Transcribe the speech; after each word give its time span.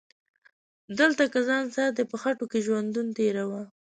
دلته 0.99 1.23
که 1.33 1.39
ځان 1.49 1.65
ساتي 1.75 2.03
په 2.11 2.15
خټو 2.21 2.45
کې 2.51 2.59
ژوندون 2.65 3.07
تیروه 3.17 3.61